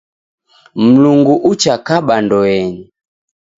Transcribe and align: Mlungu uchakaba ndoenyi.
Mlungu 0.75 1.33
uchakaba 1.51 2.15
ndoenyi. 2.25 2.91